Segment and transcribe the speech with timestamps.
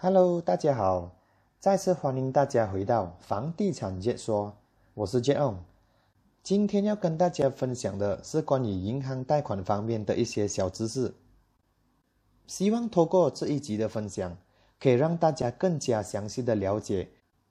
[0.00, 1.16] Hello，大家好，
[1.58, 4.56] 再次欢迎大家回到房地产解说，
[4.94, 5.58] 我是 j o n
[6.40, 11.12] 今天要跟大家分享的是关于银行贷款方面的一些小知识，
[12.46, 14.38] 希望通过这一集的分享，
[14.78, 17.08] 可以让大家更加详细的了解，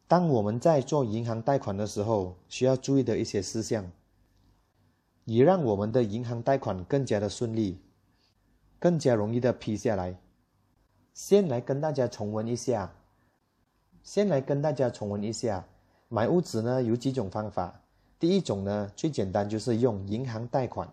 [0.07, 3.91] 当我们在做银行贷款的时候需要注意的一些事项，
[5.25, 7.81] 以让我们的银行贷款更加的顺利。
[8.79, 10.15] 更加容易的批下来。
[11.17, 12.93] 先来跟大家重温一下，
[14.03, 15.65] 先来跟大家重温一下，
[16.09, 17.81] 买屋子呢有几种方法。
[18.19, 20.87] 第一种呢最简单就是用银行贷款。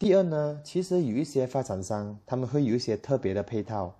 [0.00, 3.94] 第二呢，其实有一些发展商他们会有一些特别的配套，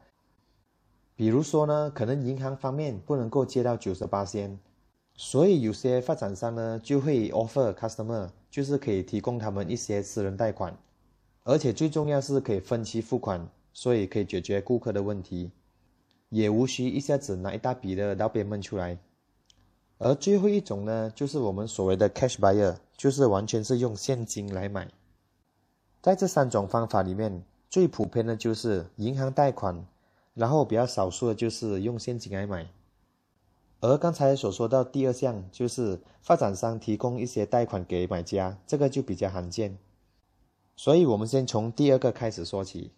[1.14, 4.59] 比如说呢，可能银行方面不能够借到九十八仙，
[5.15, 10.76] 所以有些发展商呢就会 offer customer，就是可以提供他们一些私人贷款。
[11.45, 15.51] 而且最重要是可以分期付款，所以可以解决顾客的问题，
[16.29, 18.98] 也无需一下子拿一大笔的刀边闷出来。
[19.98, 24.88] 而最后一种呢，就是我们所谓的 cash buyer，就是完全是用现金来买。
[26.01, 29.87] 在这三种方法里面，最普遍的就是银行贷款，
[30.32, 32.66] 然后比较少数的就是用现金来买。
[33.80, 39.79] 而刚才所说到第二项，就是发展商提供一些贷款给买家，这个就比较罕见。
[40.77, 42.93] 所以，我们先从第二个开始说起。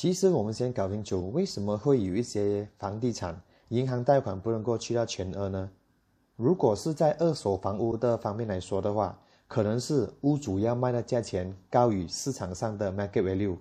[0.00, 3.36] 其实，我们先搞清楚为什么会有一些房地产
[3.70, 5.68] 银行贷款不能够去到全额呢？
[6.36, 13.56] 如果是在二手房屋的方面来说的话，可能是屋主要卖的价钱高于市场上的 market value。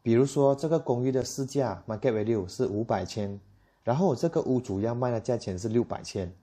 [0.00, 3.38] 比如说，这个公寓的市价 market value 是五百千，
[3.84, 6.34] 然后这个屋主要卖的价钱是六百千，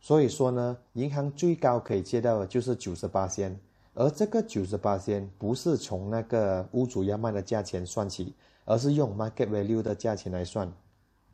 [0.00, 3.56] 所以说呢，银行最高可以借到的就是九十八千。
[3.94, 10.72] 而这个九十八仙不是从那个屋主要卖的价钱算起，而是用 market value 的价钱来算，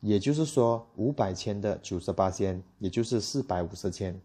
[0.00, 4.20] 也就是说五百千的九十八仙，也就是四百五十千。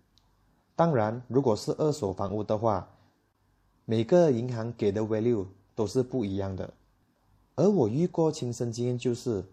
[0.75, 2.90] 当然，如果是二手房屋的话，
[3.85, 6.74] 每个银行给的 value 都是不一样的。
[7.56, 9.45] 而我遇过亲身经验就是，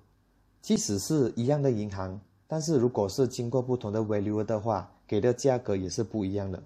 [0.60, 6.60] 即使是一样的银行，但是如果是经过不同的 value 的话，给的价格也是不一样的。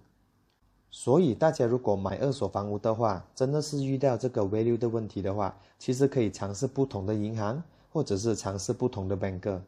[0.90, 9.60] 所以大家如果买二手房屋的话，真的是遇到这个 value 的问题的话，其实可以尝试不同的银行，或者是尝试不同的 banker，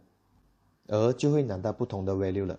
[0.86, 2.58] 而就会拿到不同的 value 了。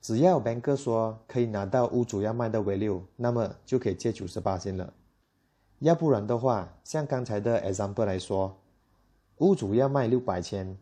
[0.00, 4.92] 只要 banker 说可以拿到屋主要卖的 value，那么就可以借九十八千了。
[5.80, 8.56] 要不然的话，像刚才的 example 来说，
[9.38, 10.76] 屋主要卖六百千，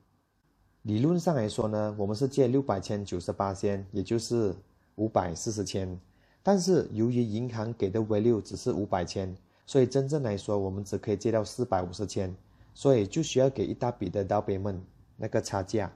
[0.83, 4.55] 理论上来说呢，我们是借六百千九十八千，也就是
[4.95, 6.01] 五百四十千。
[6.49, 9.37] 但是由于银行给的 value 只是五百千，
[9.67, 12.35] 所以真正来说我们只可以借到四百五十千，
[12.73, 14.79] 所以就需要给一大笔的 down payment
[15.19, 15.93] 那个差价。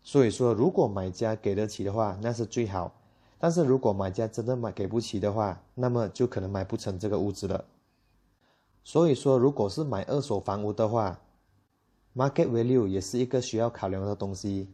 [0.00, 2.92] 所以说，如果买家给得起的话，那是最好；
[3.36, 7.64] 但是如果买家真的买给不起的话，那么就可能买不成这个屋子了。
[8.84, 11.18] 所以说，如果是买二手房屋的话
[12.14, 14.68] ，market value 也是一个需要考量的东西。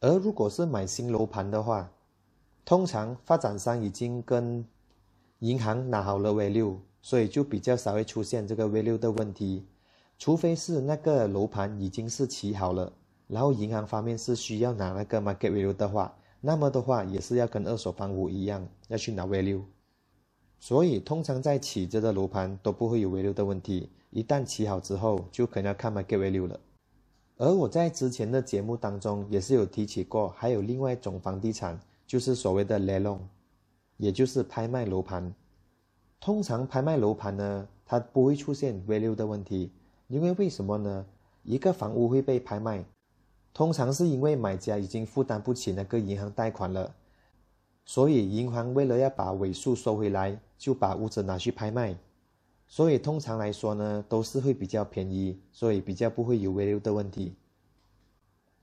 [0.00, 1.90] 而如果是买新楼盘的话，
[2.64, 4.64] 通常发展商已经跟
[5.40, 9.66] 银行拿好了 V 六所以就比较少会出现这个 V 六的问题。
[10.18, 12.90] 除非是那个楼盘已经是起好了，
[13.26, 19.62] 然后银行方面是需要拿那个 market value 的话，那么的话也是要跟二手房屋一样要去拿 V 六。
[20.58, 26.58] 所以通常在起着的楼盘都不会有 V 六的问题，一旦起好之后就可能要看 market value 了。
[27.36, 31.78] 而我在之前的节目当中也是有提起过，还有另外一种房地产。
[32.06, 33.28] 就是所谓的 l e o n
[33.96, 35.34] 也就是拍卖楼盘。
[36.20, 39.70] 通常拍卖楼盘呢，它不会出现 value 的问题，
[40.08, 41.06] 因为为什么呢？
[41.42, 42.84] 一个房屋会被拍卖，
[43.52, 46.94] 通常是因为买家已经负担不起那个银行贷款了，
[47.84, 51.94] 所以银行为了要把尾数收回来，就把屋子拿去拍卖。
[52.66, 57.34] 所以通常来说呢，都是会比较便宜，所以比较不会有 value 的问题。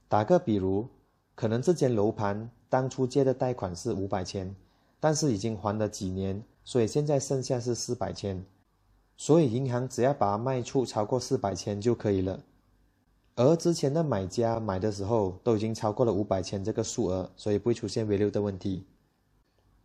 [0.09, 0.87] 打个比如，
[1.35, 2.49] 可能这间楼盘。
[2.71, 4.55] 当初借的贷款是五百千，
[4.97, 8.41] 但是已经还了几年，所以现在剩下是四百千，
[9.17, 12.41] 所以银行只要把它卖出超过四百千就可以了。
[13.35, 18.85] 而之前的买家买的时候都已经超过了五百千这个数额，所以不会出现 V6 的问题。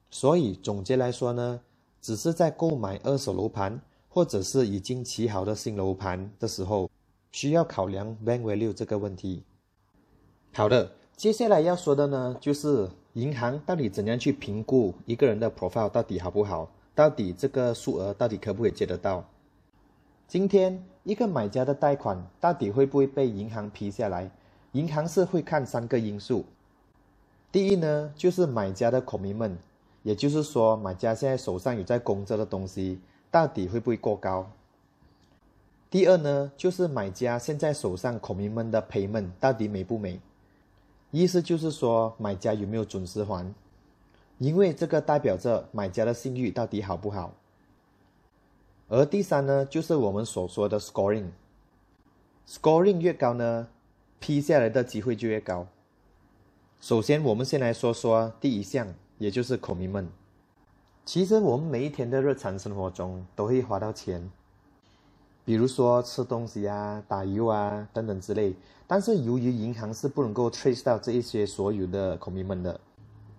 [0.08, 1.60] 所以总结来说呢，
[2.00, 6.88] 只是在购买二手楼盘或者是已经起好的新楼盘的时候，
[7.32, 9.42] 需要考量 bank value 这个问题。
[10.52, 10.88] 好的。
[11.16, 19.24] 接下来要说的呢，就是银行到底怎样去评估一个人的 profile 到底好不好，到底这个数额到底可不可以借得到？
[20.28, 24.30] 今天一个买家的贷款到底会不会被银行批下来？
[24.72, 26.44] 银行是会看三个因素。
[27.50, 29.56] 第一呢，就是买家的 commitment，
[30.02, 34.46] 也就是说买家现在手上有在供着的东西，到底会不会过高？
[35.88, 40.20] 第二呢，就是买家现在手上 commitment 的 payment 到底美不美？
[41.18, 43.54] 意思就是说买家有没有准时还？
[44.36, 47.32] 因为这个代表着买家的信誉到底好不好。
[48.88, 53.66] 而第三呢，就是我们所说的 scoring，scoring 越高呢，
[54.20, 55.66] 批下来的机会就越高。
[56.82, 58.86] 首先，我们先来说说第一项，
[59.16, 60.06] 也就是口民们。
[61.06, 64.30] 其实我们每一天的日常生活中都会花到钱，
[65.46, 68.54] 比如说吃东西啊、打油啊等等之类。
[68.86, 72.78] 但是由于银行是不能够 trace 到这一些所有的口民们的，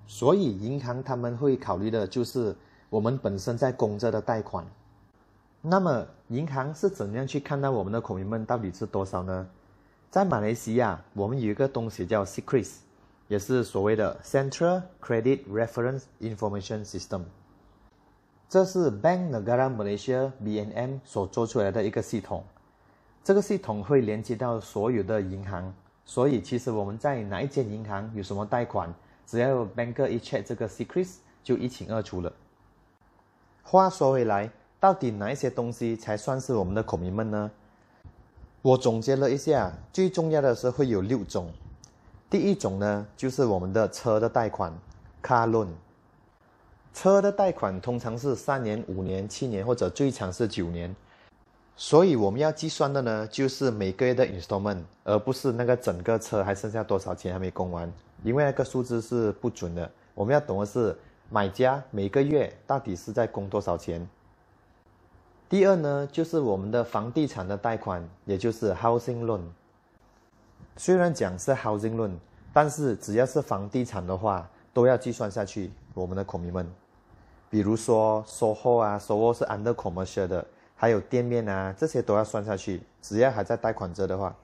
[0.08, 2.56] 所以银行他们会考虑的就是
[2.90, 4.66] 我们本身在供着的贷款。
[5.62, 9.48] 那么银行是怎样去看到我们的口民们到底是多少呢？
[10.10, 12.76] 在马来西亚，我们有一个东西叫 Secrets，
[13.28, 17.22] 也是所谓的 Central Credit Reference Information System。
[18.50, 22.44] 这是 Bank Negara Malaysia (BNM) 所做出来的一个系统。
[23.24, 25.74] 这个系统会连接到所有的银行，
[26.06, 28.94] 所以其实我们在哪一间银行有什么贷款，
[29.26, 32.32] 只要 Banker 一 check 这个 Secret，就一清二楚了。
[33.64, 34.50] 话说回来。
[34.80, 37.50] 到底哪一些东西才算是我们的口民们呢？
[38.62, 41.52] 我总结了一下，最重要的是会有六种。
[42.30, 44.72] 第一种呢，就是我们的车的贷款
[45.24, 45.70] ，car loan。
[46.98, 50.94] 车的贷款通常是三年、五年、七年或者最长是九年，
[51.76, 59.88] 所以我们要计算的呢，就是每个月的 installment，而不是那个整个车还剩下多少钱还没供完，因为那个数字是不准的。
[60.16, 60.98] 我们要懂的是，
[61.30, 64.10] 买家每个月到底是在供多少钱。
[65.48, 69.42] 第二呢，就是我们的房地产的贷款，也就是 housing loan。
[70.78, 72.14] 虽然讲是 housing loan，
[72.52, 75.70] 但是只要是房地产的话，都要计算下去。
[75.94, 76.68] 我们的孔民们，
[77.50, 80.46] 比如说 SOHO 啊，SOHO 是 under commercial 的，
[80.76, 82.82] 还有店面啊，这些都要算下去。
[83.02, 84.36] 只要还在贷款着的话。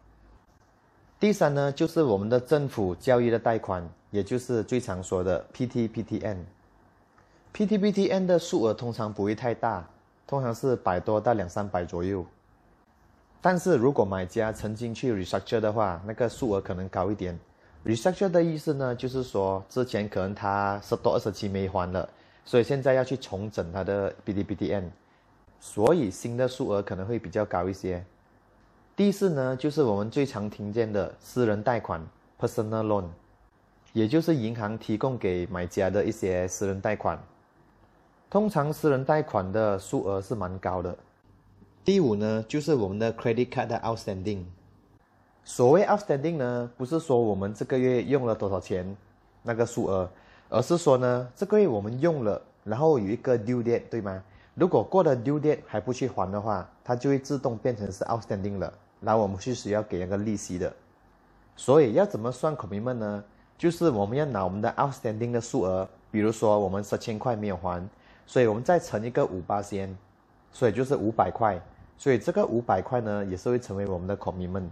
[1.19, 6.37] 第三呢，就是我们的政府教育的贷款，也就是最常说的 PTPTN。
[7.53, 9.87] PTPTN 的数额通常不会太大。
[10.25, 12.25] 通常是百多到两三百左右，
[13.41, 17.37] 但是如果买家曾经去 restructure 的话，那个数额可能高一点。
[17.85, 22.09] restructure 的意思呢，就是说之前可能他十多二十期没还了，
[22.45, 24.89] 所以现在要去重整它的 BDBDN，
[25.59, 28.03] 所以新的数额可能会比较高一些。
[28.95, 32.05] 第四呢，就是我们最常听见的私人贷款
[32.39, 33.05] personal loan，
[33.91, 37.17] 也就是银行提供给买家的一些私人贷款。
[38.29, 40.95] 通常私人贷款的数额是蛮高的。
[41.85, 44.43] 第五呢，就是我们的 credit card 的 outstanding。
[45.43, 48.95] 所谓 outstanding 呢，不是说我们这个月用了多少钱
[49.41, 50.09] 那个数额，
[50.53, 54.23] 而是说呢，这个月我们用了，然后有一个 due date，对吗？
[54.53, 58.71] 如果过了 due date 还不去还的话，它就会自动变成是 outstanding 了，
[59.01, 60.71] 然后我们是需要给那个利息的。
[61.55, 63.23] 所以要怎么算 commitment 呢？
[63.57, 67.83] 就是我们要拿我们的 outstanding 的数额，比如说我们十千块没有还。
[68.27, 69.97] 所以我们再乘一个五八先，
[70.51, 71.59] 所以就是五百块。
[71.97, 74.67] 所以这个五百块呢，也是会成为我们的 commitment。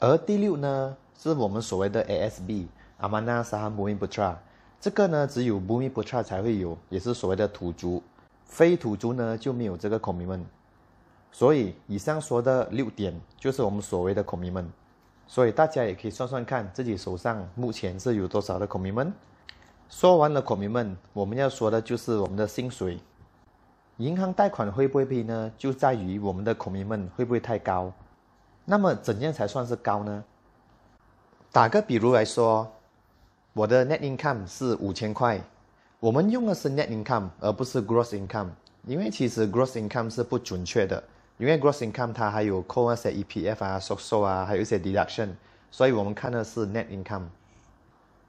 [0.00, 4.34] 而第六呢，是我们所谓的 ASB，Amanah Saham Bumi Putra。
[4.82, 8.02] 这个呢，只有 Bumi Putra 才会有，也是所谓的土族，
[8.44, 10.42] 非土族呢就没有这个 commitment。
[11.30, 14.66] 所以以上说的六点，就是我们所谓的 commitment。
[15.28, 19.12] 所以大家也可以算算看，自己手上目前是有多少的 commitment。
[19.88, 22.98] 说完了口民们，我们要说的就是我们的薪水。
[23.98, 25.52] 银行贷款会不会批呢？
[25.56, 27.92] 就在于我们的口民们会不会太高。
[28.64, 30.24] 那么怎样才算是高呢？
[31.52, 32.68] 打个比如来说，
[33.54, 35.38] 我的 net income 是五千块，
[36.00, 38.48] 我们用的是 net income 而不是 gross income，
[38.86, 41.02] 因为其实 gross income 是不准确的，
[41.36, 45.28] 因为 gross income 它还有扣那些 EPF 啊、social 啊，还有一些 deduction，
[45.70, 47.24] 所以我们看的是 net income。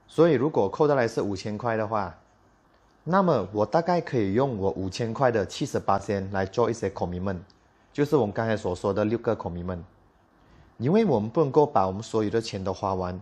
[0.06, 2.14] 所以，如果扣下来是五千块的话，
[3.02, 7.42] 那么我大概可以用我五千块的七十八先来做一些孔明们，
[7.92, 9.82] 就是我们刚才所说的六个孔明们。
[10.76, 13.18] 因为我们不能够把我们所有的钱都花完，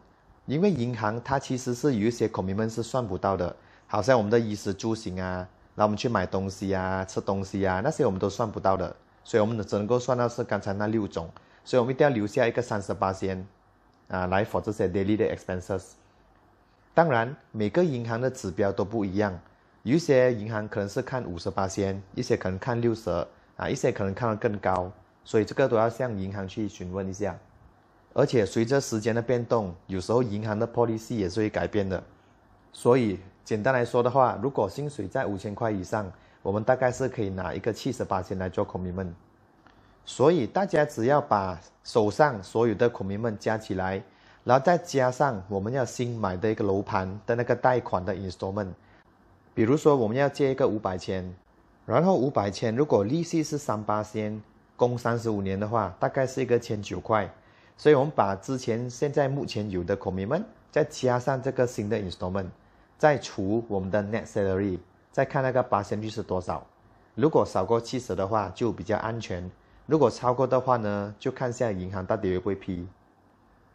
[0.46, 3.54] 因为银行它其实是有一些孔明们是算不到的，
[3.86, 11.30] 好像我们的衣食住行啊，那我们去买东西啊、吃东西啊，那些我们都算不到的，所以我们只能够算到是刚才那六种，
[11.64, 13.46] 所以我们一定要留下一个三十八先，
[14.08, 15.92] 啊，来 for 这些 daily 的 expenses。
[16.92, 19.38] 当然，每个银行的指标都不一样，
[19.84, 23.08] 有一些银行可能是看五十八先，一些可能看六十，
[23.56, 24.90] 啊，一些可能看得更高，
[25.24, 27.38] 所以这个都要向银行去询问一下。
[28.14, 32.02] 而且随着时间的变动，有时候银行的 policy 也是会改变的。
[32.72, 36.10] 所以简单来说的话，如果薪水在五千块以上，
[36.42, 39.12] 我们大概是可以拿一个七十八千来做 commitment。
[40.04, 44.02] 所以大家只要把手上所有的 commitment 加起来，
[44.44, 48.68] 然后再加上我们要新买的一个楼盘的那个贷款的 installment，
[49.54, 51.34] 比如说我们要借一个五百千，
[51.86, 54.42] 然后五百千如果利息是三八千，
[54.76, 57.32] 供三十五年的话，大概是一个千九块。
[57.76, 62.46] 所以我们把之前现在目前有的 commitment 再加上这个新的 installment，
[62.96, 64.78] 再除我们的 net salary，
[65.10, 66.64] 再看那个八千率是多少。
[67.14, 69.50] 如果少过七十的话，就比较安全。
[69.86, 72.86] 如果超过的话呢，就看下银行到底会不会批。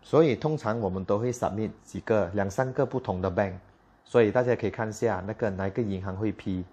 [0.02, 3.54] 所以通常我们都会 submit 几个两三个不同的 bank，
[4.06, 6.64] 所以大家可以看一下那个哪个银行会批。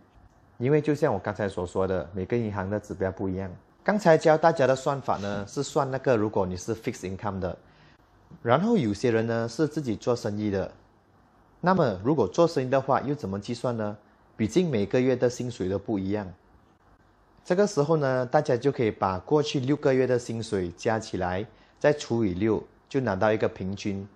[0.59, 3.51] 因为就像我刚才所说的，每个银行的指标不一样。
[3.85, 7.55] 刚才教大家的算法呢，是算那个如果你是 fixed income 的，
[8.43, 10.73] 然后有些人呢是自己做生意的。
[11.61, 13.95] 那么如果做生意的话，又怎么计算呢？
[14.39, 16.27] 毕竟每个月的薪水都不一样。
[17.45, 21.47] 这个时候呢，大家就可以把过去六个月的薪水加起来，
[21.79, 24.09] 再除以六，就拿到一个平均。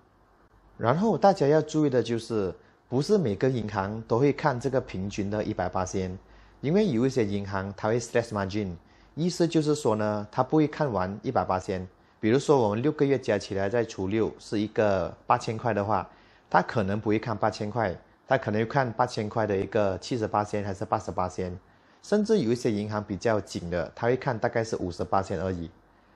[0.79, 2.51] 然后大家要注意的就是，
[2.87, 6.17] 不是每个银行都会看这个平均的一百八先，
[6.59, 8.73] 因为有一些银行它会 stress margin，
[9.15, 11.87] 意思就是说呢，他不会看完一百八先。
[12.21, 16.07] 比如说我们六个月加起来再除六是一个八千块的话，
[16.49, 17.95] 他可能不会看八千块，
[18.27, 21.57] 他可能会看八千块的一个七十八先还是八十八先。
[22.01, 25.69] 甚至有一些银行比较紧的，他会看大概是五十八千而已，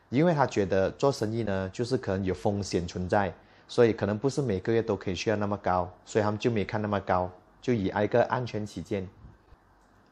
[0.09, 3.33] 因为他觉得做生意呢，就是可能有风险存在，
[3.67, 7.29] 所以可能不是每个月都可以需要那么高，所以他们就没看那么高，
[7.62, 9.07] 就以一个安全起见。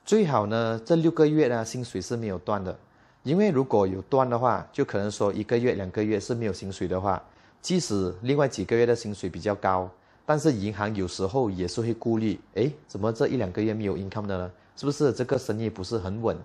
[0.03, 2.77] 最好呢，这六个月呢薪水是没有断的，
[3.23, 7.21] 因为如果有断的话，就可能说一个月、两个月是没有薪水的话，
[7.61, 9.89] 即使另外几个月的薪水比较高，
[10.25, 14.51] 但是银行有时候也是会顾虑，诶，怎么这一两个月没有 income 的呢？
[14.75, 16.35] 是不是这个生意不是很稳？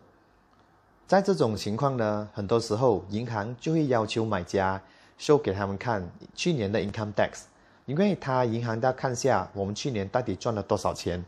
[1.07, 4.81] 在这种情况呢，很多时候银行就会要求买家
[5.19, 7.45] show 给他们看去年的 income tax，
[7.87, 11.25] 因为他银行要看下我们去年到底赚了多少钱。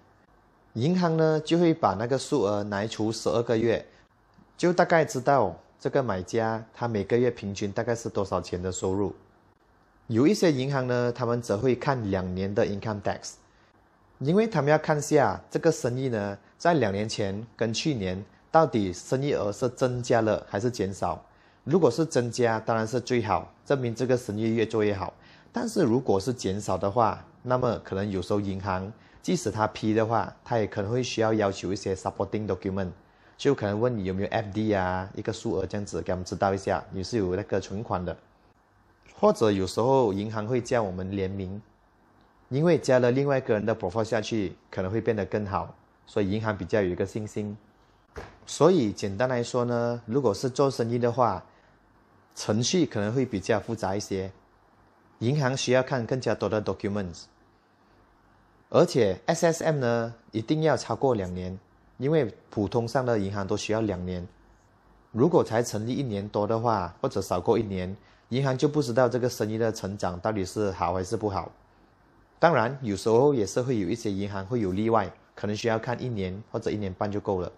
[0.78, 3.84] 银行呢就会把那个数额拿除十二个月，
[4.56, 9.12] 就大概知道这个买家他每个月平均大概是多少钱的收入。
[10.06, 13.32] 有一些银行呢，他们则会看两年的 income tax。
[14.20, 21.20] 因为他们要看下这个生意呢，在两年前跟去年到底生意额是增加了还是减少。
[21.64, 25.12] 如果是增加，当然是最好，证明这个生意越做越好。
[25.52, 32.90] 但是如果是减少的话，那么可能有时候银行即使他批的话，他也可能会需要要求一些 supporting document，
[33.36, 38.16] 就可能问你有没有 FD 啊，一个数额这样子给我们知道一下，你是有那个存款的。
[39.14, 41.60] 或者有时候银行会叫我们联名。
[42.50, 45.74] 因为加了另外一个人的 profile 下去，可能会变得更好，
[46.06, 47.54] 所以银行比较有一个信心。
[48.46, 51.44] 所以简单来说呢，如果是做生意的话，
[52.34, 54.32] 程序可能会比较复杂一些，
[55.18, 57.24] 银行需要看更加多的 documents，
[58.70, 61.58] 而且 SSM 呢一定要超过两年，
[61.96, 64.26] 因为普通上的银行都需要两年。
[65.10, 67.96] 如果才成立一年多的话，或者少过一年，
[68.28, 71.50] 银行就不知道这个生意的成长到底是好还是不好。
[72.38, 77.50] 当然，有时候也是会有一些银行会有例外，可能需要看一年或者一年半就够了。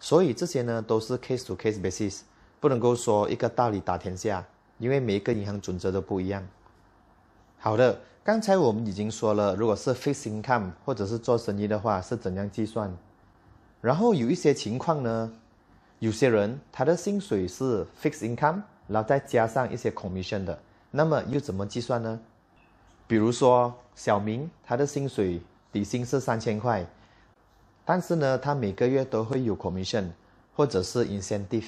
[0.00, 2.22] 所以这些呢都是 case to case basis，
[2.58, 4.42] 不能够说一个道理打天下，
[4.78, 6.42] 因为每一个银行准则都不一样。
[7.58, 12.88] 好的，刚才我们已经说了，如果是 fixed income 或者是做生意的话是怎样计算。
[13.80, 15.32] 然后有一些情况呢，
[15.98, 20.56] 有些人他的薪水是 fixed income，然后再加上一些 commission 的，
[20.92, 22.20] 那么又怎么计算呢？
[23.08, 26.86] 比如说小明，他的薪水底薪是三千块，
[27.84, 30.04] 但是呢，他每个月都会有 commission
[30.54, 31.66] 或者是 incentive，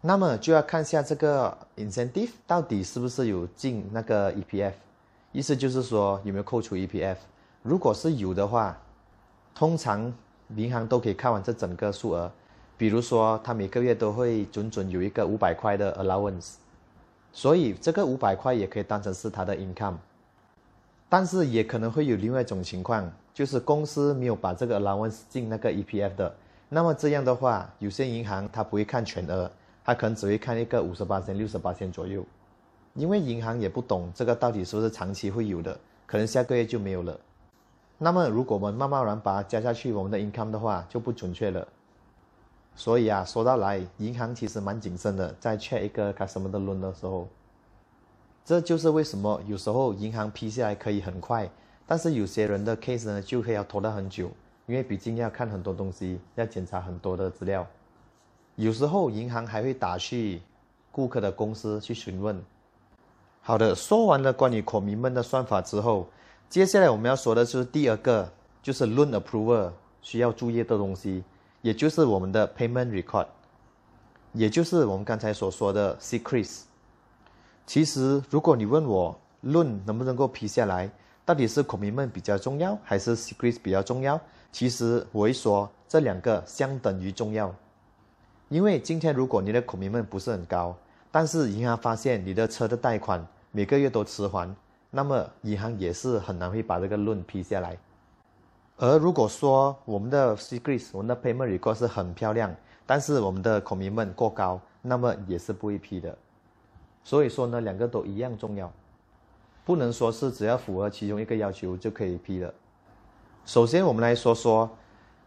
[0.00, 4.72] 那么就要看一下这个 incentive 到底是不是有进那个 EPF，
[5.34, 7.16] 意思就是说有没有扣除 EPF，
[7.60, 8.78] 如果是有的话，
[9.52, 10.14] 通常
[10.54, 12.30] 银行都可以看完这整个数额，
[12.76, 16.52] 比如说他每个月都会准准有一个五百块的 allowance，
[17.32, 19.96] 所以这个五百块也可以当成是他的 income。
[21.08, 26.32] 但是也可能会有另外一种情况，就是公司没有把这个 allowance 进那个 EPF 的，
[26.68, 29.50] 那么这样的话，有些银行它不会看全额，
[29.84, 32.24] 它可能只会看一个五十八千、六十八千左右，
[32.94, 37.18] 因为银行也不懂这个到底是不是长期会有的，可能下个月就没有了。
[37.98, 41.66] 那么如果我们贸贸然把它加下去，我们的 income 的话就不准确了。
[42.76, 47.28] 所以啊，说到来，银行其实蛮谨慎的，在 check 一个 custom 的 loan 的时候，
[48.44, 51.50] 这就是为什么有时候银行批下来可以很快，
[51.86, 54.30] 但是有些人的 case 呢就可以要拖到很久，
[54.66, 57.66] 因为毕竟要看很多东西，要检查很多的资料，
[58.54, 60.42] 有时候银行还会打去
[60.92, 62.40] 顾客的公司去询问。
[63.46, 66.08] 好的，说完了关于 commitment 的算法之后，
[66.48, 68.32] 接下来我们要说的就是第二个，
[68.62, 69.70] 就是 loan approval
[70.00, 71.22] 需要注意的东西。
[71.60, 73.26] 也就是我们的 payment record，
[74.32, 76.62] 也就是我们刚才所说的 secrets。
[77.66, 80.90] 其实，如果你问我论能不能够批下来，
[81.26, 84.18] 到底是 commitment 比较重要，还是 secrets 比较重要？
[84.52, 87.54] 其实我会说这两个相等于重要。
[88.48, 90.74] 因为今天如果你的 commitment 不是很高，
[91.10, 94.52] 但是银行发现你的车的贷款每个月都迟还，
[94.90, 97.78] 那么银行也是很难会把这个论批下来。
[98.76, 102.52] 而如果说我们的 secrets，我们的 payment record 是很漂亮，
[102.84, 106.18] 但是我们的 commitment 过高，那么也是不会批的。
[107.04, 108.72] 所以说呢，两个都一样重要，
[109.64, 112.52] 不能说是只要符合其中一个要求就可以批的。
[113.46, 114.68] 首先，我们来说说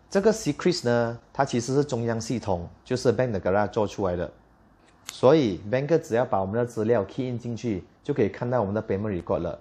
[0.09, 4.29] 这个 secrets 呢，它其实是中央系统，就是 bank 的 garage 做出来的，
[5.17, 9.59] 所以，banker 只要把我们的资料 key in 进去，就可以看到我们的 payment record 了。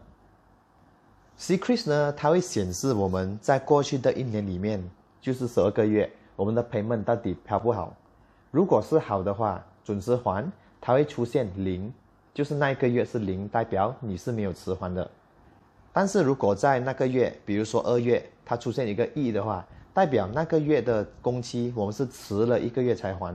[1.39, 4.87] Secrets 呢，它会显示我们在过去的一年里面，
[5.19, 7.97] 就是十二个月，我们的 payment 到底好不好？
[8.51, 10.47] 如果是好的话，准时还，
[10.79, 11.91] 它会出现零，
[12.35, 15.11] 就是那一个月是零，代表你是没有迟还的。
[15.91, 23.35] 但是如果在那个月，比如说二月，它出现一个 E 的话，代表那个月的工期我们是迟了一个月才还。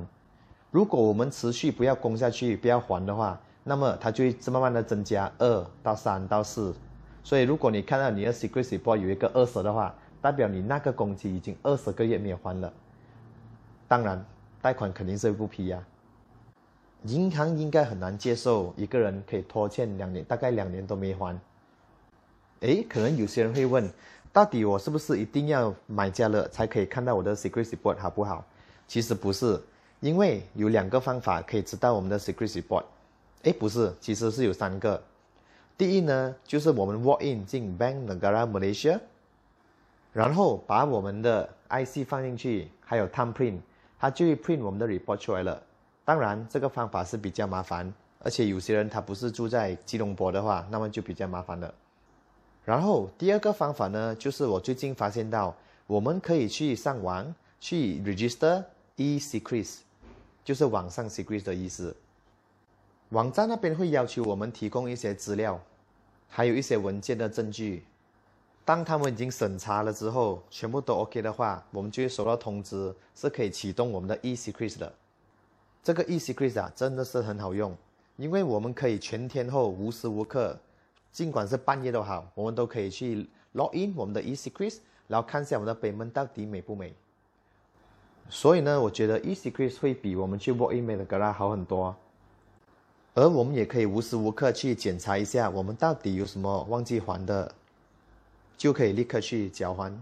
[0.72, 6.74] 如果我们持续不要供下去，不要还的话，那么它就会慢慢的增加二到三到四。
[7.24, 12.72] 所以，如果你看到你的 secret report 有一个二十的话，代表你那个工期已经二十个月没有还了。
[13.88, 14.25] 当然，
[14.62, 15.84] 贷款肯定是不批呀。
[17.04, 21.38] 银行应该很难接受一个人可以拖欠两年，大概两年都没还。
[22.62, 23.92] 诶，可能有些人会问，
[24.31, 28.46] 到底我是不是一定要买家了才可以看到我的 secret report 好不好？
[28.88, 29.60] 其实不是，
[30.01, 32.83] 因为有两个方法可以知道我们的 secret report。
[33.44, 35.01] 诶，不是，其实是有三个。
[35.77, 39.00] 第一呢，就是我们 walk in 进 Bank Negara Malaysia，
[40.11, 43.59] 然后把我们的 IC 放进去，还有 thumbprint，
[44.00, 45.61] 它就会 print 我们的 report 出来了。
[46.03, 51.74] 当然，这个方法是比较麻烦，而且有些人他不是住在吉隆坡的话，那么就比较麻烦了。
[52.66, 55.55] 然后第二个方法呢，就是我最近发现到，
[55.87, 58.64] 我们可以去上网去 register
[58.98, 59.77] e-secrets，
[60.44, 61.96] 就是网上 secret 的意思。
[63.10, 65.60] 网站那边会要求我们提供一些资料。
[66.34, 67.84] 还有一些文件的证据，
[68.64, 74.94] 当他们已经审查了之后，全部都 OK 的话，我们就会收到通知，是可以启动我们的 e-secret 的。
[75.84, 77.75] 这个 e-secret 啊，真的是很好用，
[78.16, 80.58] 因为我们可以全天候、无时无刻，
[81.12, 84.77] 尽管是半夜都好，我们都可以去 log in 我们的 e-secret，
[85.10, 86.96] 然后看一下我们的北门到底美不美。
[88.29, 91.96] 所以呢，我觉得 e-secrets 会比我们去 walk in 的 Gara 好很多。
[93.14, 97.53] 而我们也可以无时无刻去检查一下，我们到底有什么忘记还的，
[98.57, 99.94] 就可以立刻去缴还。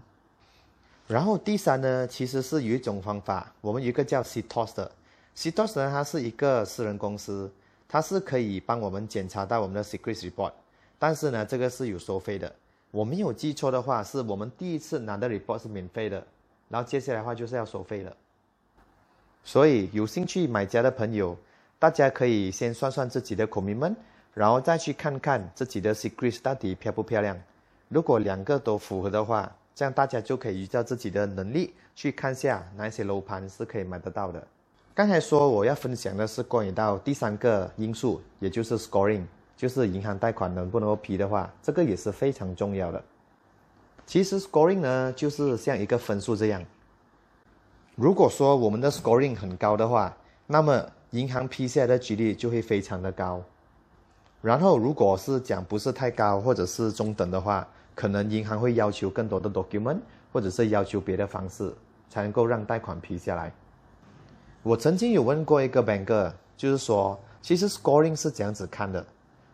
[1.08, 4.92] 然后第三呢，其实是有一种方法，我们有一个叫 Citos 的
[5.36, 7.50] ，Citos 呢，它是一个私人公司，
[7.88, 10.52] 它是可以帮我们检查到我们的 Secret Report，
[10.96, 12.54] 但是呢，这个是有收费的。
[12.92, 16.24] 我没有记错的话，是我们第一次拿的 Report 是免费的，
[16.70, 18.16] 然后接下来的话就是要收费了。
[19.44, 21.36] 所以有兴趣买家的朋友。
[21.80, 23.94] 大家可以先算算自己的 commitment，
[24.34, 27.34] 然后再去看看自己的 secrets 到底漂不漂亮。
[27.88, 34.46] 如果两个都符合的话，这样大家就可以依照自己的能力去看下哪些楼盘是可以买得到的。
[34.92, 39.24] 刚才说我要分享的是关于到第三个因素，也就是 scoring，
[39.56, 43.02] 就是银行贷款能不能够批的话，这个也是非常重要的。
[44.10, 46.60] 其实 scoring 呢，就是像一个分数这样。
[47.94, 50.12] 如果说我们的 scoring 很高的话，
[50.48, 53.40] 那么银行批下来的几率就会非常的高，
[54.42, 60.00] 然后如果是讲不是太高或者是中等的话，可能银行会要求更多的 document，
[60.32, 61.72] 或者是要求别的方式
[62.08, 63.52] 才能够让贷款批下来。
[64.64, 69.06] 我曾经有问过一个 banker，就是说其实 scoring 是这样子看的，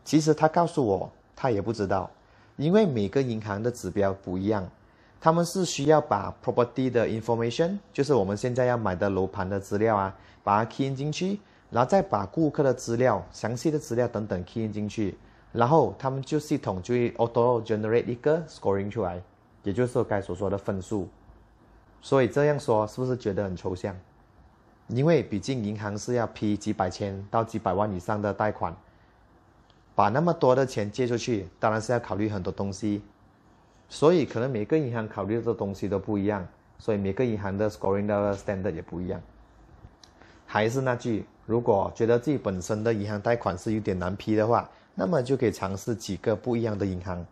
[0.02, 2.10] 其实他告诉我他也不知道，
[2.56, 4.68] 因为每个银行的指标不一样，
[5.20, 10.14] 他们是需要把 property 的 information，就是我们现在要买的楼盘的资料啊。
[10.46, 11.40] 把它 key 进去，
[11.70, 15.18] 然后再把顾客的资料、详细的资料等等 key 进去，
[15.50, 19.20] 然后他们就系统就会 auto generate 一个 scoring 出来，
[19.64, 21.08] 也就是说该所说的分数。
[22.00, 23.92] 所以这样说是不是觉得很抽象？
[24.86, 28.72] 因为毕竟银行是要批几百千到几百万以上的贷款，
[29.96, 33.02] 把那么多的钱借出去，当然是要考虑很多东西，
[33.88, 36.46] 所以可能每个银行考虑的东西都不一样，
[36.78, 39.18] 所以每个银行的 scoring 的 standard 也不一样。
[40.44, 47.24] 还是那句，如果觉得自己本身的银行贷款是有点难批的话，那么就可以尝试几个不一样的银行。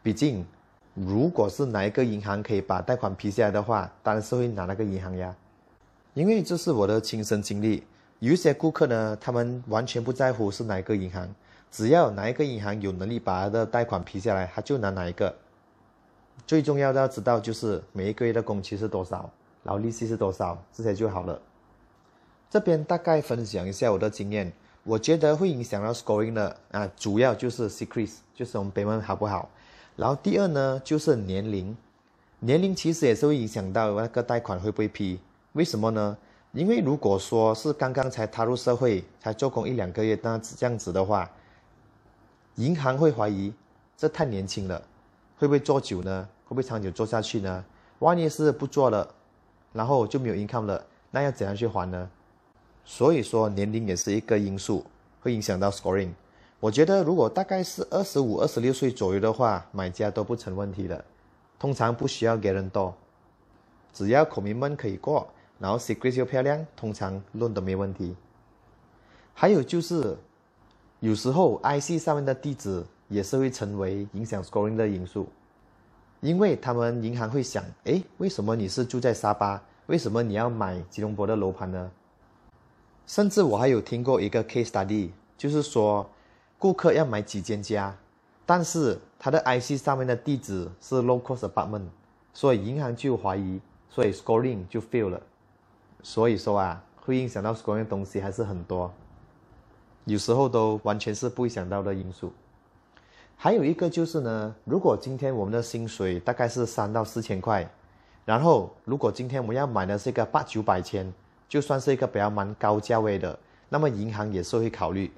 [0.00, 0.46] 毕竟，
[0.94, 5.34] 如果是哪一个银行可以把贷款批下来的话，当然是会拿那个银行呀。
[6.14, 7.82] 因为这是我的亲身经历，
[8.20, 11.28] 有一些顾客呢，他们完全不在乎是哪一个银行，
[11.74, 15.34] 只要哪一个银行有能力把他的贷款批下来，他就拿哪一个。
[16.46, 19.28] 最重要的要知道就是每一个月的工期是多少，
[19.64, 21.36] 然后利息是多少，这些就好了。
[22.48, 24.52] 这边大概分享一下我的经验，
[24.84, 29.50] 我觉得会影响到 scoring 的啊，主要就是 secrets，就是我们 payment 好不好。
[29.96, 31.76] 然后第二呢，就是年龄，
[32.38, 35.18] 年龄其实也是会影响到那个贷款会不会批。
[35.54, 36.16] 为什么呢？
[36.52, 41.28] 因为如果说是刚刚才踏入社会，才做工一两个月，那这样子的话，
[42.56, 43.52] 银行会怀疑
[43.96, 44.80] 这太年轻了，
[45.38, 46.28] 会不会做久呢？
[46.44, 47.64] 会不会长久做下去呢？
[48.00, 49.08] 万一是不做了，
[49.72, 52.08] 然后就没有 income 了，那要怎样去还呢？
[52.84, 54.84] 所以说年龄也是一个因素，
[55.20, 56.10] 会影响到 scoring。
[56.60, 61.04] 我觉得如果大概是二十五、二十六岁左右的话，买家都不成问题的，
[61.58, 62.94] 通常不需要给人多，
[63.92, 65.26] 只要口名们可以过。
[65.58, 68.14] 然后 secret 又漂亮，通常论都没问题。
[69.32, 70.16] 还有就是，
[71.04, 75.28] 有时候 IC 上面的地址也是会成为影响 scoring 的因素，
[76.22, 79.62] 因为他们银行会想，哎，为什么你是住在沙巴？
[79.84, 81.90] 为什么你要买吉隆坡的楼盘呢？
[83.06, 86.08] 甚至我还有听过一个 case study，就是说，
[86.58, 87.94] 顾客要买几间家，
[88.46, 91.84] 但是他的 IC 上面的地址是 low cost apartment，
[92.32, 95.20] 所以银行就怀疑，所以 scoring 就 fail 了。
[96.02, 98.90] 所以说啊，会影响到 scoring 的东西还是很多，
[100.04, 102.32] 有时候都完全是不会想到的因素。
[103.36, 107.68] 还有一个就是呢，如果今天我们的薪水大概是三到四千块，
[108.24, 111.12] 然后如果今天我们要买的是一个八九百千，
[111.48, 113.38] 就算是一个比较蛮高价位的，
[113.68, 115.10] 那么银行也是会考虑。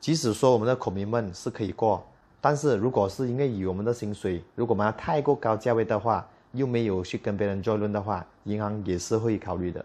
[0.00, 2.04] 即使说我们的口名们是可以过，
[2.40, 9.84] 但是如果是因为以我们的薪水，如果我们要太过高价位的话，又没有去跟别人做论的话，银行也是会考虑的。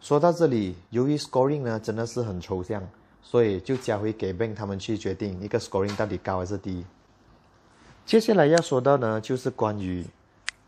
[0.00, 2.82] 说到这里，由于 scoring 呢真的是很抽象，
[3.22, 6.84] 所以就交回给 bank 他们去决定一个 scoring 到底高还是低。
[8.06, 10.04] 接下来要说到呢，就是关于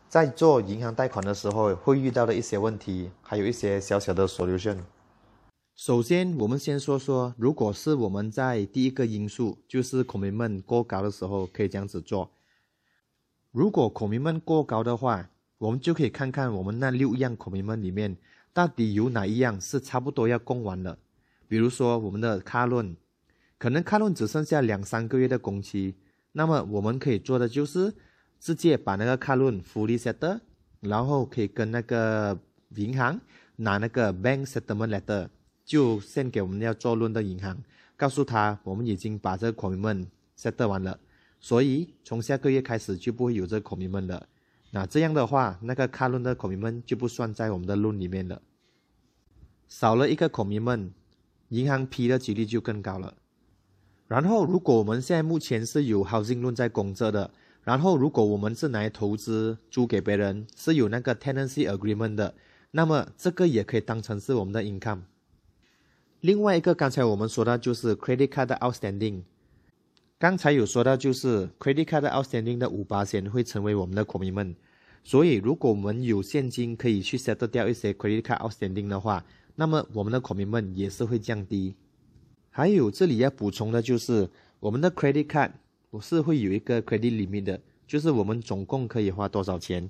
[0.07, 4.77] 在做银行贷款的时候会遇到的一些问题，还有一些小小的 solution。
[5.75, 12.29] 首先，我们先说说，如果是我们在第一个因素就是孔明们过高的时候，可以这样子做。
[13.51, 18.17] 如果孔明们过高的话，我们就可以看看我们那六样孔明们里面。
[18.53, 20.97] 到底有哪一样是差不多要供完了？
[21.51, 22.95] 比如说我们的卡论，
[23.57, 25.95] 可能卡论只剩下两三个月的工期，
[26.31, 27.93] 那么我们可以做的就是
[28.39, 30.39] 直接把那个卡论 fully set，
[30.79, 32.39] 然后可以跟那个
[32.77, 33.19] 银行
[33.57, 35.27] 拿那个 bank settlement letter，
[35.65, 37.61] 就献给我们要做论的银行，
[37.97, 40.07] 告诉他我们已经把这个 commitment
[40.39, 40.97] set 完了，
[41.41, 44.25] 所以从下个月开始就不会有这个款们了。
[44.71, 48.41] 那这样的话，那个卡论的孔明们就不算在我们的论里面了，
[49.67, 50.93] 少了一个孔明们，
[51.51, 53.13] 银行批的几率就更高了。
[54.07, 57.31] 然后，如果我们现在目前是有 housing 论在工作的，
[57.63, 62.33] 然后如果我们是来投资租给别人，是有那个 tenancy agreement 的，
[62.71, 65.03] 那么这个也可以当成是我们的 income。
[66.19, 69.23] 另外一个，刚才我们说到就是 credit card outstanding。
[70.17, 74.55] 刚才有说到，就是 credit card outstanding 的五八千会成为我们的 commitment，
[75.03, 81.75] 所以如果我们有现金可以去 settle 掉一些 credit card outstanding 的话，那么我们的 commitment 也是会降低。
[82.49, 85.51] 还有这里要补充的就是，我们的 credit card
[85.89, 89.89] 不是会有一个 credit limit 的，就是我们总共可以花多少钱。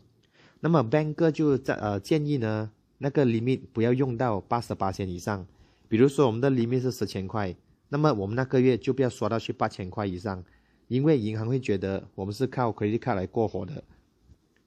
[0.60, 5.46] 那么 Banker 就在呃建议呢，那个 limit 不要用到八十八千以上，
[5.88, 7.56] 比如说我们的 limit 是十千块。
[7.90, 10.44] 那么我们那个月就不要刷到去八千块以上，
[10.88, 13.84] 因为银行会觉得我们是靠 credit card 来过活的，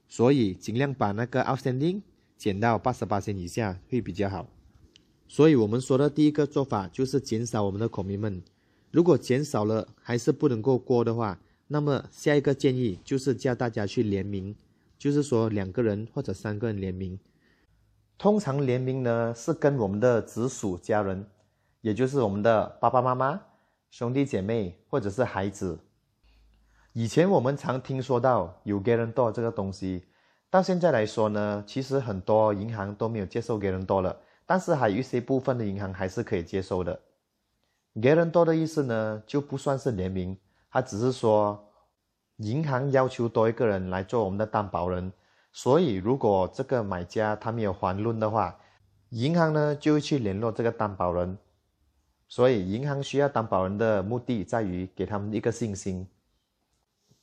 [0.09, 2.03] 所以尽量把那个 outstanding
[2.37, 4.49] 减到八十八千以下会比较好。
[5.35, 8.43] 所以我们说的第一个做法就是减少我们的 commitment，
[8.93, 14.55] 如果减少了还是不能够过的话，那么下一个建议就是叫大家去联名，
[14.97, 17.19] 就是说两个人或者三个人联名，
[18.17, 21.27] 通常联名呢是跟我们的直属家人。
[21.81, 23.41] 也就是我们的爸爸妈妈、
[23.91, 25.77] 兄弟姐妹或者是孩子。
[26.93, 30.05] 以前我们常听说到有 guarantor 这个东西，
[30.49, 34.17] 到现在来说呢，其实很多银行都没有接受 guarantor 了。
[34.47, 37.01] 但是还有一些部分的银行还是可以接收的。
[37.95, 40.37] Guarantor 的意思呢，就不算是联名，
[40.71, 41.73] 它只是说
[42.39, 45.13] 银行要求多一个人来做我们的担保人，
[45.53, 48.59] 所以如果这个买家他没有还论的话，
[49.11, 51.39] 银行呢就会去联络这个担保人。
[52.27, 56.09] 所以银行需要担保人的目的在于给他们一个信心，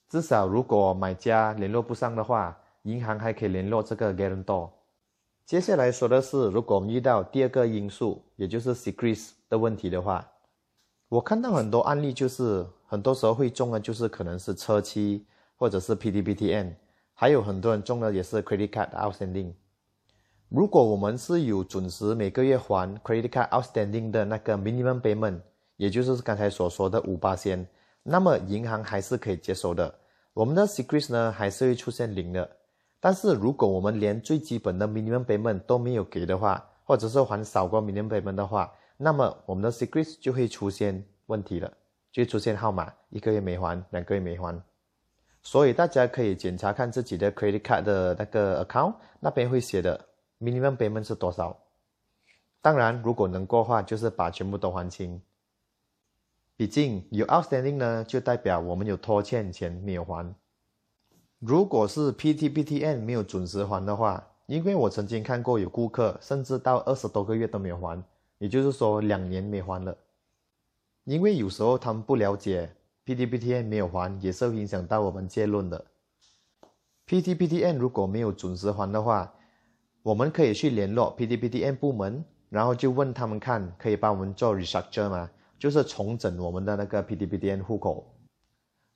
[0.07, 4.69] 至少如果买家联络不上的话，银行还可以联络这个 guarantor。
[5.51, 10.25] 接下来说的是，如果我们遇到第二个因素，也就是 secrets 的问题的话。
[11.09, 15.25] 我看到很多案例，就是很多时候会中的，就是可能是车期
[15.57, 16.73] 或者是 P D P T N，
[17.13, 19.51] 还有很多人中的也是 credit card outstanding。
[20.47, 25.41] 如果我们是有准时每个月还 credit card outstanding 的那个 minimum payment，
[25.75, 27.67] 也就是刚才所说的五八仙，
[28.03, 29.93] 那么银行还是可以接受的。
[30.33, 32.49] 我们的 secrets 呢还是会出现零的。
[33.01, 41.73] 但是如果我们连最基本的 minimum payment 都没有给的话，或者是还少过 minimum payment 的话，那么我们的 secrets 就会出现问题了，
[42.11, 44.61] 就出现号码一个月没还，两个月没还，
[45.41, 50.07] 所以大家可以检查看自己的 credit card 的那个 account，那边会写的
[50.39, 51.57] minimum payment 是多少。
[52.61, 55.19] 当然，如果能过的话，就是把全部都还清。
[56.55, 60.35] 毕竟有 outstanding 呢，就代表我们有拖欠钱没有还。
[61.43, 67.99] 如果是 PTPTN 没有准时还的话，因为我曾经看过有顾客甚至到二十多个月都没有还。
[68.37, 69.97] 也就是说，两年没还了，
[71.03, 72.71] 因为有时候他们不了解
[73.07, 75.83] PTPTN 没有还，也是会影响到我们结论的。
[77.07, 79.33] PTPTN 如果没有准时还的话，
[80.03, 85.27] 我们可以去联络 PTPTN 部门，然后就问他们看，可以帮我们做 restructure 吗？
[85.57, 88.10] 就是重整我们的那个 PTPTN 户口。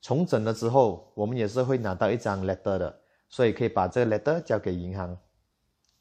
[0.02, 5.18] 重整了之后，我们也是会拿到一张 letter 的，所以可以把这个 letter 交给银行，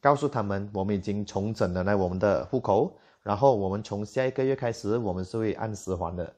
[0.01, 2.97] 告诉他们我们已经重整了那我们的户口。
[3.23, 6.31] 然后我们从下一个月开始，我们是会按时还的。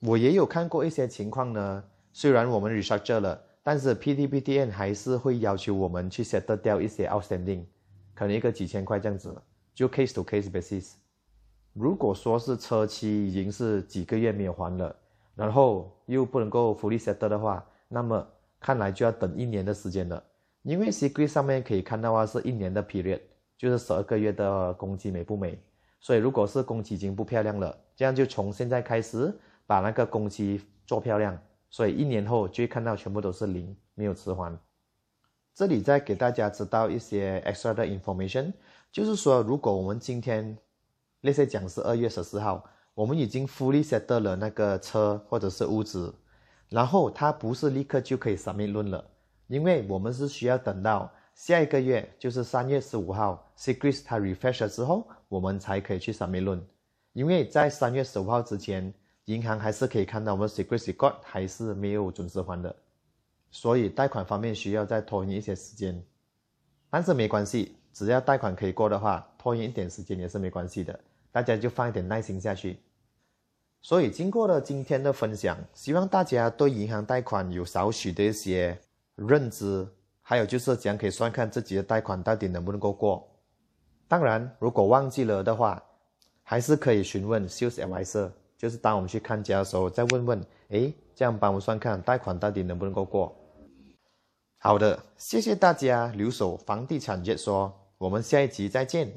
[0.00, 1.82] 我也有看过一些情况呢，
[2.12, 7.64] 虽然我们 restructure 了，但是 PTPTN 还是会要求我们去 settle 掉一些 outstanding，
[8.14, 9.34] 可能一个几千块这样子，
[9.74, 10.92] 就 case to case basis。
[11.72, 14.94] 如果说是车期已经是几个月没有还了，
[15.34, 18.26] 然后又不能够福利 set 的话，那么
[18.60, 20.22] 看来就要等一年的时间了。
[20.62, 23.20] 因为 secret 上面可以看到啊，是一年的 period，
[23.58, 25.58] 就是十二个月的工期美不美？
[26.00, 29.34] 所以，如果是工期已经不漂亮了，这样就从现在开始
[29.66, 31.38] 把那个工期做漂亮。
[31.70, 34.56] 所以一年后就会看到全部都是零，没有迟缓。
[35.54, 38.52] 这里再给大家知道一些 extra 的 information，
[38.92, 40.56] 就是说，如果我们今天
[41.20, 42.64] 那些讲是二月十四号，
[42.94, 46.14] 我们已经 fully settled 了那个车或者是屋子，
[46.68, 49.04] 然后它不是立刻就可以 submit 论了，
[49.48, 51.10] 因为我们是需要等到。
[51.34, 56.64] 下一个月就是三月十五号，Secrets 它 refresh 了之后，我们才可以去 submit 论。
[57.12, 62.74] 因为在三月十五号之前，银行还是可以看到我们 Secrets record 还是没有准时还的，
[63.50, 66.00] 所以贷款方面需要再拖延一些时间。
[66.88, 71.00] 但是没关系，只要贷款可以过的话，拖延一点时间也是没关系的。
[71.34, 72.78] 大家就放一点耐心下去。
[73.82, 78.78] 所以经过了今天的分享，希望大家对银行贷款有少许的一些
[79.16, 79.84] 认知。
[80.22, 83.28] 还有就是怎样可以算看自己的贷款到底能不能够过。
[84.06, 85.82] 当然，如果忘记了的话，
[86.44, 93.36] 还是可以询问 sales advisor，就是当我们去看家的时候再问问，诶，这样帮我们算看贷款到底能不能够过。
[94.56, 99.12] 好的，谢谢大家留守房地产解说，我们下一集再见。